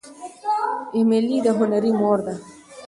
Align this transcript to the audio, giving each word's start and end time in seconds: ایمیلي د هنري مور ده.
ایمیلي 0.95 1.37
د 1.45 1.47
هنري 1.57 1.91
مور 1.99 2.17
ده. 2.25 2.35